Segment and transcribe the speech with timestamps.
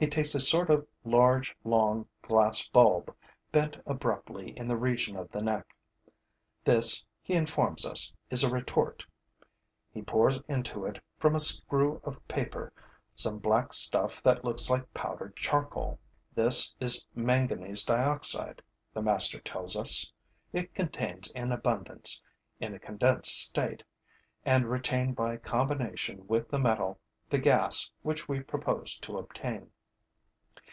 [0.00, 3.12] He takes a sort of large, long glass bulb,
[3.50, 5.74] bent abruptly in the region of the neck.
[6.64, 9.04] This, he informs us, is a retort.
[9.90, 12.72] He pours into it, from a screw of paper,
[13.16, 15.98] some black stuff that looks like powdered charcoal.
[16.32, 18.62] This is manganese dioxide,
[18.94, 20.12] the master tells us.
[20.52, 22.22] It contains in abundance,
[22.60, 23.82] in a condensed state
[24.44, 29.72] and retained by combination with the metal, the gas which we propose to obtain.